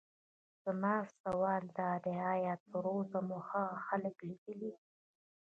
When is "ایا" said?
2.33-2.53